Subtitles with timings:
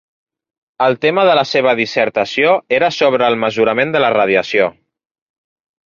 [0.85, 4.73] El tema de la seva dissertació era sobre el mesurament de la radiació.